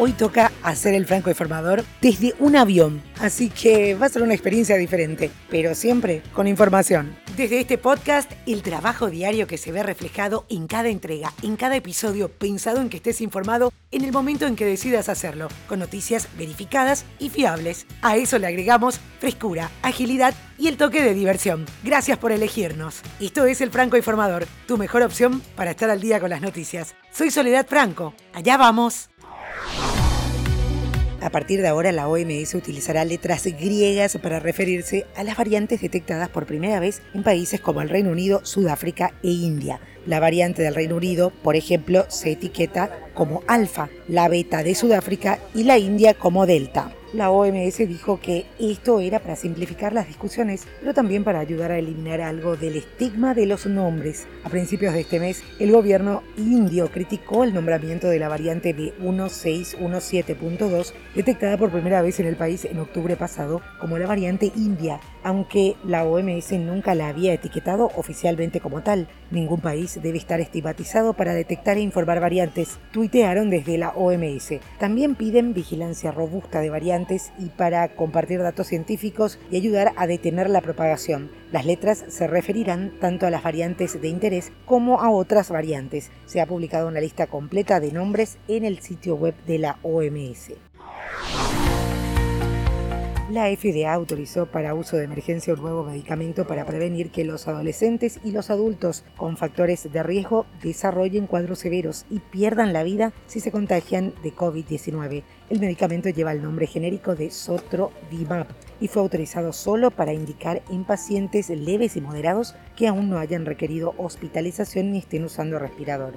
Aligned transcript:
hoy 0.00 0.12
toca 0.12 0.50
hacer 0.62 0.94
el 0.94 1.04
franco 1.04 1.28
informador 1.28 1.84
desde 2.00 2.34
un 2.38 2.56
avión, 2.56 3.02
así 3.18 3.50
que 3.50 3.94
va 3.94 4.06
a 4.06 4.08
ser 4.08 4.22
una 4.22 4.32
experiencia 4.32 4.76
diferente, 4.76 5.30
pero 5.50 5.74
siempre 5.74 6.22
con 6.32 6.46
información. 6.46 7.14
Desde 7.36 7.60
este 7.60 7.76
podcast, 7.76 8.32
el 8.46 8.62
trabajo 8.62 9.10
diario 9.10 9.46
que 9.46 9.58
se 9.58 9.72
ve 9.72 9.82
reflejado 9.82 10.46
en 10.48 10.66
cada 10.66 10.88
entrega, 10.88 11.34
en 11.42 11.56
cada 11.56 11.76
episodio, 11.76 12.30
pensado 12.30 12.80
en 12.80 12.88
que 12.88 12.96
estés 12.96 13.20
informado 13.20 13.74
en 13.90 14.02
el 14.02 14.12
momento 14.12 14.46
en 14.46 14.56
que 14.56 14.64
decidas 14.64 15.10
hacerlo, 15.10 15.48
con 15.68 15.78
noticias 15.78 16.28
verificadas 16.38 17.04
y 17.18 17.28
fiables. 17.28 17.86
A 18.00 18.16
eso 18.16 18.38
le 18.38 18.46
agregamos 18.46 19.00
frescura, 19.18 19.70
agilidad 19.82 20.34
y 20.56 20.68
el 20.68 20.78
toque 20.78 21.02
de 21.02 21.12
diversión. 21.12 21.66
Gracias 21.84 22.16
por 22.16 22.32
elegirnos. 22.32 23.02
Esto 23.20 23.44
es 23.44 23.60
El 23.60 23.70
Franco 23.70 23.98
Informador, 23.98 24.46
tu 24.66 24.78
mejor 24.78 25.02
opción 25.02 25.42
para 25.56 25.72
estar 25.72 25.90
al 25.90 26.00
día 26.00 26.20
con 26.20 26.30
las 26.30 26.40
noticias. 26.40 26.94
Soy 27.12 27.30
Soledad 27.30 27.66
Franco. 27.66 28.14
Allá 28.32 28.56
vamos. 28.56 29.09
A 31.22 31.28
partir 31.28 31.60
de 31.60 31.68
ahora, 31.68 31.92
la 31.92 32.08
OMS 32.08 32.54
utilizará 32.54 33.04
letras 33.04 33.44
griegas 33.44 34.16
para 34.22 34.40
referirse 34.40 35.04
a 35.16 35.22
las 35.22 35.36
variantes 35.36 35.82
detectadas 35.82 36.30
por 36.30 36.46
primera 36.46 36.80
vez 36.80 37.02
en 37.12 37.22
países 37.22 37.60
como 37.60 37.82
el 37.82 37.90
Reino 37.90 38.10
Unido, 38.10 38.40
Sudáfrica 38.44 39.12
e 39.22 39.28
India. 39.30 39.80
La 40.06 40.18
variante 40.18 40.62
del 40.62 40.74
Reino 40.74 40.96
Unido, 40.96 41.30
por 41.42 41.56
ejemplo, 41.56 42.06
se 42.08 42.32
etiqueta 42.32 43.10
como 43.12 43.42
alfa, 43.46 43.90
la 44.08 44.28
beta 44.28 44.62
de 44.62 44.74
Sudáfrica 44.74 45.38
y 45.54 45.64
la 45.64 45.76
India 45.76 46.14
como 46.14 46.46
delta. 46.46 46.94
La 47.12 47.32
OMS 47.32 47.78
dijo 47.78 48.20
que 48.20 48.46
esto 48.60 49.00
era 49.00 49.18
para 49.18 49.34
simplificar 49.34 49.92
las 49.92 50.06
discusiones, 50.06 50.68
pero 50.78 50.94
también 50.94 51.24
para 51.24 51.40
ayudar 51.40 51.72
a 51.72 51.78
eliminar 51.78 52.20
algo 52.20 52.56
del 52.56 52.76
estigma 52.76 53.34
de 53.34 53.46
los 53.46 53.66
nombres. 53.66 54.28
A 54.44 54.48
principios 54.48 54.94
de 54.94 55.00
este 55.00 55.18
mes, 55.18 55.42
el 55.58 55.72
gobierno 55.72 56.22
indio 56.36 56.88
criticó 56.88 57.42
el 57.42 57.52
nombramiento 57.52 58.06
de 58.06 58.20
la 58.20 58.28
variante 58.28 58.76
B1617.2, 58.76 60.92
detectada 61.16 61.56
por 61.56 61.72
primera 61.72 62.00
vez 62.00 62.20
en 62.20 62.26
el 62.26 62.36
país 62.36 62.64
en 62.64 62.78
octubre 62.78 63.16
pasado 63.16 63.60
como 63.80 63.98
la 63.98 64.06
variante 64.06 64.52
india, 64.54 65.00
aunque 65.24 65.74
la 65.84 66.04
OMS 66.04 66.52
nunca 66.52 66.94
la 66.94 67.08
había 67.08 67.32
etiquetado 67.32 67.90
oficialmente 67.96 68.60
como 68.60 68.82
tal. 68.82 69.08
Ningún 69.32 69.60
país 69.60 69.98
debe 70.00 70.18
estar 70.18 70.38
estigmatizado 70.38 71.14
para 71.14 71.34
detectar 71.34 71.76
e 71.76 71.80
informar 71.80 72.20
variantes, 72.20 72.78
tuitearon 72.92 73.50
desde 73.50 73.78
la 73.78 73.88
OMS. 73.90 74.60
También 74.78 75.16
piden 75.16 75.54
vigilancia 75.54 76.12
robusta 76.12 76.60
de 76.60 76.70
variantes 76.70 76.99
y 77.38 77.46
para 77.46 77.88
compartir 77.94 78.40
datos 78.40 78.66
científicos 78.66 79.38
y 79.50 79.56
ayudar 79.56 79.92
a 79.96 80.06
detener 80.06 80.50
la 80.50 80.60
propagación. 80.60 81.30
Las 81.52 81.66
letras 81.66 82.04
se 82.08 82.26
referirán 82.26 82.92
tanto 83.00 83.26
a 83.26 83.30
las 83.30 83.42
variantes 83.42 84.00
de 84.00 84.08
interés 84.08 84.52
como 84.66 85.00
a 85.00 85.10
otras 85.10 85.50
variantes. 85.50 86.10
Se 86.26 86.40
ha 86.40 86.46
publicado 86.46 86.88
una 86.88 87.00
lista 87.00 87.26
completa 87.26 87.80
de 87.80 87.92
nombres 87.92 88.38
en 88.48 88.64
el 88.64 88.80
sitio 88.80 89.16
web 89.16 89.34
de 89.46 89.58
la 89.58 89.78
OMS. 89.82 90.69
La 93.30 93.46
FDA 93.46 93.94
autorizó 93.94 94.46
para 94.46 94.74
uso 94.74 94.96
de 94.96 95.04
emergencia 95.04 95.54
un 95.54 95.60
nuevo 95.60 95.84
medicamento 95.84 96.48
para 96.48 96.66
prevenir 96.66 97.12
que 97.12 97.24
los 97.24 97.46
adolescentes 97.46 98.18
y 98.24 98.32
los 98.32 98.50
adultos 98.50 99.04
con 99.16 99.36
factores 99.36 99.88
de 99.92 100.02
riesgo 100.02 100.46
desarrollen 100.64 101.28
cuadros 101.28 101.60
severos 101.60 102.06
y 102.10 102.18
pierdan 102.18 102.72
la 102.72 102.82
vida 102.82 103.12
si 103.28 103.38
se 103.38 103.52
contagian 103.52 104.14
de 104.24 104.34
COVID-19. 104.34 105.22
El 105.48 105.60
medicamento 105.60 106.08
lleva 106.08 106.32
el 106.32 106.42
nombre 106.42 106.66
genérico 106.66 107.14
de 107.14 107.30
Sotrovimab 107.30 108.48
y 108.80 108.88
fue 108.88 109.00
autorizado 109.00 109.52
solo 109.52 109.92
para 109.92 110.12
indicar 110.12 110.62
en 110.68 110.82
pacientes 110.82 111.50
leves 111.50 111.96
y 111.96 112.00
moderados 112.00 112.56
que 112.74 112.88
aún 112.88 113.10
no 113.10 113.20
hayan 113.20 113.46
requerido 113.46 113.94
hospitalización 113.96 114.90
ni 114.90 114.98
estén 114.98 115.22
usando 115.22 115.60
respirador. 115.60 116.14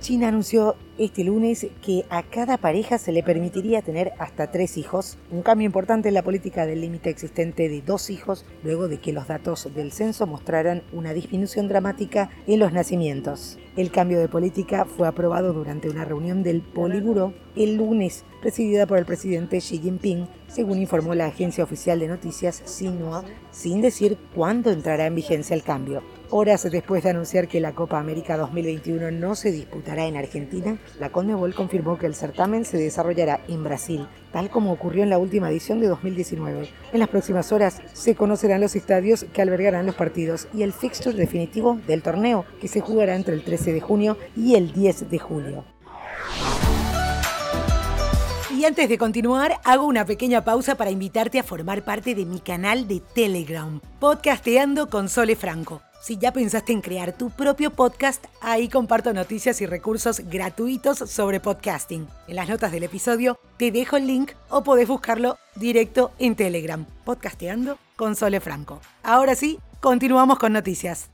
China 0.00 0.28
anunció 0.28 0.76
este 0.98 1.24
lunes 1.24 1.66
que 1.82 2.04
a 2.10 2.22
cada 2.22 2.56
pareja 2.56 2.98
se 2.98 3.12
le 3.12 3.22
permitiría 3.22 3.82
tener 3.82 4.12
hasta 4.18 4.50
tres 4.50 4.78
hijos, 4.78 5.18
un 5.30 5.42
cambio 5.42 5.66
importante 5.66 6.08
en 6.08 6.14
la 6.14 6.22
política 6.22 6.66
del 6.66 6.80
límite 6.80 7.10
existente 7.10 7.68
de 7.68 7.82
dos 7.82 8.10
hijos, 8.10 8.44
luego 8.62 8.88
de 8.88 8.98
que 8.98 9.12
los 9.12 9.28
datos 9.28 9.68
del 9.74 9.92
censo 9.92 10.26
mostraran 10.26 10.82
una 10.92 11.12
disminución 11.12 11.68
dramática 11.68 12.30
en 12.46 12.60
los 12.60 12.72
nacimientos. 12.72 13.58
El 13.76 13.90
cambio 13.90 14.18
de 14.18 14.28
política 14.28 14.86
fue 14.86 15.06
aprobado 15.06 15.52
durante 15.52 15.90
una 15.90 16.04
reunión 16.04 16.42
del 16.42 16.62
Poliburo 16.62 17.34
el 17.56 17.76
lunes, 17.76 18.24
presidida 18.40 18.86
por 18.86 18.98
el 18.98 19.06
presidente 19.06 19.58
Xi 19.58 19.78
Jinping, 19.78 20.28
según 20.46 20.78
informó 20.78 21.14
la 21.14 21.26
agencia 21.26 21.64
oficial 21.64 21.98
de 21.98 22.08
noticias 22.08 22.62
Xinhua, 22.66 23.24
sin 23.50 23.80
decir 23.80 24.18
cuándo 24.34 24.70
entrará 24.70 25.06
en 25.06 25.14
vigencia 25.14 25.54
el 25.54 25.62
cambio. 25.62 26.02
Horas 26.30 26.68
después 26.70 27.02
de 27.02 27.10
anunciar 27.10 27.48
que 27.48 27.60
la 27.60 27.74
Copa 27.74 27.98
América 27.98 28.36
2021 28.36 29.10
no 29.10 29.34
se 29.34 29.52
disputará 29.52 30.06
en 30.06 30.16
Argentina, 30.16 30.78
la 30.98 31.10
Conmebol 31.10 31.54
confirmó 31.54 31.98
que 31.98 32.06
el 32.06 32.14
certamen 32.14 32.64
se 32.64 32.78
desarrollará 32.78 33.40
en 33.48 33.64
Brasil, 33.64 34.06
tal 34.32 34.50
como 34.50 34.72
ocurrió 34.72 35.02
en 35.02 35.10
la 35.10 35.18
última 35.18 35.50
edición 35.50 35.80
de 35.80 35.88
2019. 35.88 36.68
En 36.92 36.98
las 37.00 37.08
próximas 37.08 37.52
horas 37.52 37.82
se 37.92 38.14
conocerán 38.14 38.60
los 38.60 38.76
estadios 38.76 39.26
que 39.32 39.42
albergarán 39.42 39.86
los 39.86 39.94
partidos 39.94 40.48
y 40.54 40.62
el 40.62 40.72
fixture 40.72 41.16
definitivo 41.16 41.78
del 41.86 42.02
torneo, 42.02 42.44
que 42.60 42.68
se 42.68 42.80
jugará 42.80 43.14
entre 43.14 43.34
el 43.34 43.44
13 43.44 43.72
de 43.72 43.80
junio 43.80 44.16
y 44.36 44.54
el 44.54 44.72
10 44.72 45.10
de 45.10 45.18
julio. 45.18 45.64
Y 48.56 48.64
antes 48.64 48.88
de 48.88 48.96
continuar, 48.96 49.60
hago 49.64 49.84
una 49.84 50.06
pequeña 50.06 50.42
pausa 50.42 50.76
para 50.76 50.90
invitarte 50.90 51.38
a 51.38 51.42
formar 51.42 51.84
parte 51.84 52.14
de 52.14 52.24
mi 52.24 52.40
canal 52.40 52.88
de 52.88 53.00
Telegram, 53.00 53.80
Podcasteando 54.00 54.88
con 54.88 55.10
Sole 55.10 55.36
Franco. 55.36 55.82
Si 56.00 56.18
ya 56.18 56.32
pensaste 56.32 56.72
en 56.72 56.80
crear 56.80 57.16
tu 57.16 57.30
propio 57.30 57.70
podcast, 57.70 58.24
ahí 58.40 58.68
comparto 58.68 59.12
noticias 59.12 59.60
y 59.60 59.66
recursos 59.66 60.20
gratuitos 60.20 60.98
sobre 60.98 61.40
podcasting. 61.40 62.06
En 62.28 62.36
las 62.36 62.48
notas 62.48 62.72
del 62.72 62.84
episodio 62.84 63.38
te 63.56 63.70
dejo 63.70 63.96
el 63.96 64.06
link 64.06 64.32
o 64.48 64.62
podés 64.62 64.88
buscarlo 64.88 65.38
directo 65.54 66.12
en 66.18 66.36
Telegram, 66.36 66.84
podcasteando 67.04 67.78
con 67.96 68.14
Sole 68.14 68.40
Franco. 68.40 68.80
Ahora 69.02 69.34
sí, 69.34 69.58
continuamos 69.80 70.38
con 70.38 70.52
noticias. 70.52 71.10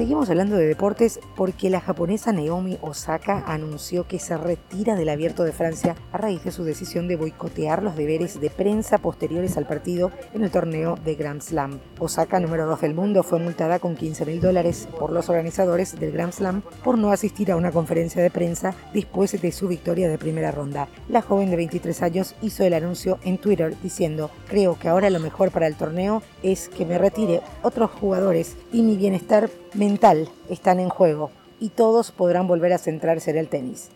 Seguimos 0.00 0.30
hablando 0.30 0.56
de 0.56 0.66
deportes 0.66 1.20
porque 1.36 1.68
la 1.68 1.82
japonesa 1.82 2.32
Naomi 2.32 2.78
Osaka 2.80 3.44
anunció 3.46 4.08
que 4.08 4.18
se 4.18 4.34
retira 4.38 4.96
del 4.96 5.10
abierto 5.10 5.44
de 5.44 5.52
Francia 5.52 5.94
a 6.10 6.16
raíz 6.16 6.42
de 6.42 6.52
su 6.52 6.64
decisión 6.64 7.06
de 7.06 7.16
boicotear 7.16 7.82
los 7.82 7.96
deberes 7.96 8.40
de 8.40 8.48
prensa 8.48 8.96
posteriores 8.96 9.58
al 9.58 9.66
partido 9.66 10.10
en 10.32 10.42
el 10.42 10.50
torneo 10.50 10.96
de 11.04 11.16
Grand 11.16 11.42
Slam. 11.42 11.80
Osaka, 11.98 12.40
número 12.40 12.64
2 12.64 12.80
del 12.80 12.94
mundo, 12.94 13.22
fue 13.22 13.40
multada 13.40 13.78
con 13.78 13.94
15 13.94 14.24
mil 14.24 14.40
dólares 14.40 14.88
por 14.98 15.12
los 15.12 15.28
organizadores 15.28 16.00
del 16.00 16.12
Grand 16.12 16.32
Slam 16.32 16.62
por 16.82 16.96
no 16.96 17.12
asistir 17.12 17.52
a 17.52 17.56
una 17.56 17.70
conferencia 17.70 18.22
de 18.22 18.30
prensa 18.30 18.74
después 18.94 19.38
de 19.38 19.52
su 19.52 19.68
victoria 19.68 20.08
de 20.08 20.16
primera 20.16 20.50
ronda. 20.50 20.88
La 21.10 21.20
joven 21.20 21.50
de 21.50 21.56
23 21.56 22.00
años 22.00 22.34
hizo 22.40 22.64
el 22.64 22.72
anuncio 22.72 23.18
en 23.22 23.36
Twitter 23.36 23.76
diciendo, 23.82 24.30
creo 24.48 24.78
que 24.78 24.88
ahora 24.88 25.10
lo 25.10 25.20
mejor 25.20 25.50
para 25.50 25.66
el 25.66 25.76
torneo 25.76 26.22
es 26.42 26.70
que 26.70 26.86
me 26.86 26.96
retire 26.96 27.42
otros 27.62 27.90
jugadores 27.90 28.56
y 28.72 28.80
mi 28.80 28.96
bienestar 28.96 29.50
mental 29.74 30.28
están 30.48 30.80
en 30.80 30.88
juego 30.88 31.30
y 31.60 31.68
todos 31.70 32.10
podrán 32.10 32.48
volver 32.48 32.72
a 32.72 32.78
centrarse 32.78 33.30
en 33.30 33.38
el 33.38 33.48
tenis. 33.48 33.90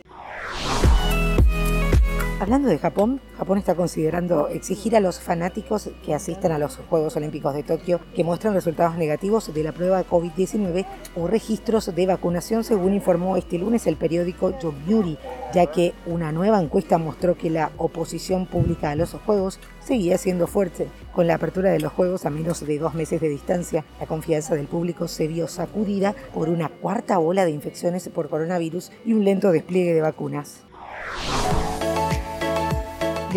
Hablando 2.44 2.68
de 2.68 2.76
Japón, 2.76 3.22
Japón 3.38 3.56
está 3.56 3.74
considerando 3.74 4.48
exigir 4.48 4.94
a 4.96 5.00
los 5.00 5.18
fanáticos 5.18 5.88
que 6.04 6.12
asistan 6.12 6.52
a 6.52 6.58
los 6.58 6.76
Juegos 6.76 7.16
Olímpicos 7.16 7.54
de 7.54 7.62
Tokio 7.62 8.00
que 8.14 8.22
muestren 8.22 8.52
resultados 8.52 8.98
negativos 8.98 9.54
de 9.54 9.62
la 9.62 9.72
prueba 9.72 9.96
de 9.96 10.06
COVID-19 10.06 10.84
o 11.16 11.26
registros 11.26 11.94
de 11.94 12.04
vacunación, 12.06 12.62
según 12.62 12.92
informó 12.92 13.38
este 13.38 13.56
lunes 13.56 13.86
el 13.86 13.96
periódico 13.96 14.52
Yomiuri, 14.58 15.16
ya 15.54 15.64
que 15.72 15.94
una 16.04 16.32
nueva 16.32 16.60
encuesta 16.60 16.98
mostró 16.98 17.34
que 17.34 17.48
la 17.48 17.72
oposición 17.78 18.44
pública 18.44 18.90
a 18.90 18.94
los 18.94 19.14
Juegos 19.14 19.58
seguía 19.82 20.18
siendo 20.18 20.46
fuerte. 20.46 20.88
Con 21.14 21.26
la 21.26 21.36
apertura 21.36 21.70
de 21.70 21.80
los 21.80 21.94
Juegos 21.94 22.26
a 22.26 22.30
menos 22.30 22.60
de 22.60 22.78
dos 22.78 22.92
meses 22.92 23.22
de 23.22 23.30
distancia, 23.30 23.86
la 23.98 24.06
confianza 24.06 24.54
del 24.54 24.66
público 24.66 25.08
se 25.08 25.28
vio 25.28 25.48
sacudida 25.48 26.14
por 26.34 26.50
una 26.50 26.68
cuarta 26.68 27.18
ola 27.20 27.46
de 27.46 27.52
infecciones 27.52 28.06
por 28.10 28.28
coronavirus 28.28 28.92
y 29.06 29.14
un 29.14 29.24
lento 29.24 29.50
despliegue 29.50 29.94
de 29.94 30.02
vacunas 30.02 30.66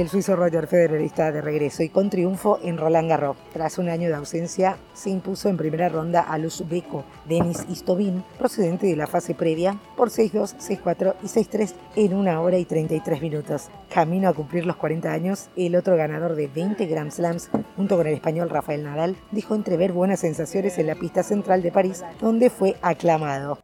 el 0.02 0.10
suizo 0.10 0.36
Roger 0.36 0.68
Federer 0.68 1.02
está 1.02 1.32
de 1.32 1.42
regreso 1.42 1.82
y 1.82 1.90
con 1.90 2.10
triunfo 2.10 2.60
en 2.62 2.78
Roland 2.78 3.10
Garros. 3.10 3.38
Tras 3.54 3.78
un 3.78 3.90
año 3.90 4.10
de 4.10 4.16
ausencia, 4.16 4.78
se 4.94 5.10
impuso 5.10 5.50
en 5.50 5.58
primera 5.58 5.90
ronda 5.90 6.22
al 6.22 6.46
uzbeco 6.46 7.04
Denis 7.28 7.66
Istobin, 7.70 8.24
procedente 8.38 8.86
de 8.88 8.96
la 8.96 9.08
fase 9.08 9.34
previa, 9.34 9.78
por 9.96 10.10
6-2, 10.10 10.56
6-4 10.58 11.16
y 11.24 11.28
6-3 11.28 11.74
en 11.96 12.14
una 12.14 12.42
hora 12.42 12.58
y 12.58 12.66
33 12.66 13.22
minutos. 13.22 13.70
Camino 13.92 14.30
a 14.30 14.34
cumplir 14.34 14.66
los 14.66 14.76
40 14.76 15.12
años, 15.12 15.50
el 15.56 15.76
otro 15.76 15.96
ganador 15.96 16.36
de 16.36 16.48
20 16.48 16.86
Grand 16.86 17.12
Slams, 17.12 17.50
junto 17.76 17.98
con 17.98 18.06
el 18.08 18.14
español 18.14 18.50
Rafael 18.50 18.84
Nadal, 18.84 19.16
dijo 19.32 19.56
entrever 19.56 19.94
buenas 19.94 20.20
sensaciones 20.20 20.78
en 20.78 20.88
la 20.88 20.96
pista 20.96 21.24
central 21.24 21.64
de 21.64 21.72
París, 21.72 22.04
donde 22.22 22.50
fue 22.50 22.76
aclamado. 22.82 23.60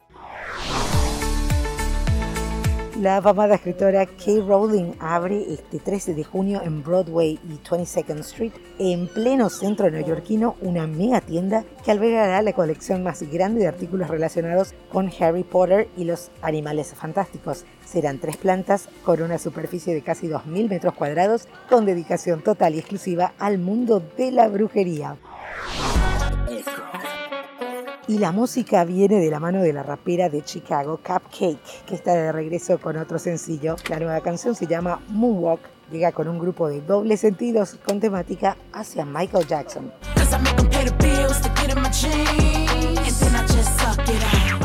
La 3.03 3.21
famada 3.21 3.55
escritora 3.55 4.05
Kay 4.05 4.39
Rowling 4.39 4.94
abre 4.97 5.44
este 5.53 5.79
13 5.79 6.13
de 6.13 6.23
junio 6.23 6.61
en 6.63 6.83
Broadway 6.83 7.38
y 7.44 7.59
22nd 7.59 8.19
Street, 8.19 8.53
en 8.79 9.09
pleno 9.09 9.50
centro 9.50 9.91
neoyorquino, 9.91 10.55
una 10.61 10.88
mega 10.88 11.19
tienda 11.19 11.65
que 11.83 11.91
albergará 11.91 12.41
la 12.41 12.53
colección 12.53 13.03
más 13.03 13.21
grande 13.29 13.59
de 13.59 13.67
artículos 13.67 14.07
relacionados 14.07 14.73
con 14.89 15.11
Harry 15.19 15.44
Potter 15.44 15.89
y 15.97 16.05
los 16.05 16.31
animales 16.41 16.94
fantásticos. 16.94 17.65
Serán 17.85 18.19
tres 18.19 18.38
plantas 18.38 18.88
con 19.03 19.21
una 19.21 19.38
superficie 19.38 19.94
de 19.94 20.01
casi 20.01 20.29
2.000 20.29 20.69
metros 20.69 20.94
cuadrados 20.94 21.49
con 21.69 21.85
dedicación 21.85 22.41
total 22.41 22.73
y 22.75 22.79
exclusiva 22.79 23.33
al 23.38 23.57
mundo 23.57 24.01
de 24.17 24.31
la 24.31 24.47
brujería. 24.47 25.17
Y 28.07 28.17
la 28.17 28.33
música 28.33 28.83
viene 28.83 29.19
de 29.19 29.29
la 29.29 29.39
mano 29.39 29.61
de 29.61 29.71
la 29.71 29.81
rapera 29.81 30.27
de 30.29 30.44
Chicago, 30.44 30.97
Cupcake, 30.97 31.85
que 31.85 31.95
está 31.95 32.13
de 32.13 32.33
regreso 32.33 32.77
con 32.77 32.97
otro 32.97 33.17
sencillo. 33.17 33.77
La 33.89 33.97
nueva 33.97 34.19
canción 34.19 34.55
se 34.55 34.67
llama 34.67 35.00
Moonwalk. 35.07 35.61
Llega 35.89 36.11
con 36.11 36.27
un 36.27 36.38
grupo 36.38 36.67
de 36.67 36.81
dobles 36.81 37.21
sentidos 37.21 37.77
con 37.85 38.00
temática 38.01 38.57
hacia 38.73 39.05
Michael 39.05 39.47
Jackson. 39.47 39.94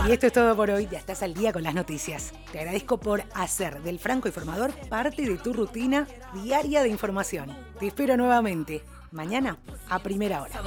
Y 0.08 0.12
esto 0.12 0.26
es 0.26 0.32
todo 0.32 0.56
por 0.56 0.70
hoy, 0.70 0.88
ya 0.90 0.98
estás 0.98 1.22
al 1.22 1.34
día 1.34 1.52
con 1.52 1.62
las 1.62 1.74
noticias. 1.74 2.32
Te 2.50 2.58
agradezco 2.58 2.98
por 2.98 3.22
hacer 3.34 3.82
del 3.82 3.98
Franco 4.00 4.26
Informador 4.26 4.72
parte 4.88 5.22
de 5.22 5.36
tu 5.36 5.52
rutina 5.52 6.08
diaria 6.42 6.82
de 6.82 6.88
información. 6.88 7.54
Te 7.78 7.86
espero 7.88 8.16
nuevamente 8.16 8.82
mañana 9.12 9.58
a 9.88 9.98
primera 10.00 10.42
hora. 10.42 10.60